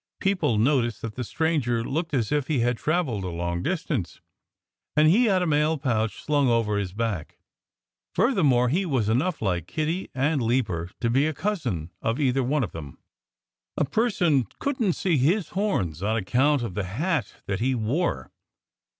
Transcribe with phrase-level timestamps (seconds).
[0.19, 4.19] People noticed that the stranger looked as if he had travelled a long distance.
[4.97, 7.37] And he had a mail pouch slung over his back.
[8.15, 12.63] Furthermore, he was enough like Kiddie and Leaper to be a cousin of either one
[12.63, 12.97] of them.
[13.77, 18.31] A person couldn't see his horns, on account of the hat that he wore.